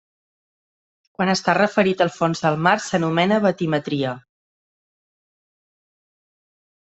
Quan 1.17 1.31
està 1.33 1.53
referit 1.57 1.99
al 2.05 2.09
fons 2.15 2.41
del 2.45 2.57
mar 2.67 2.73
s'anomena 2.85 3.37
batimetria. 3.43 4.15